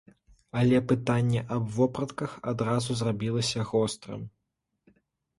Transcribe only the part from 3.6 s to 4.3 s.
гострым.